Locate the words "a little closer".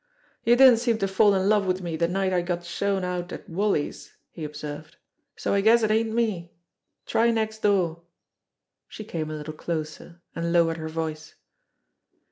9.29-10.23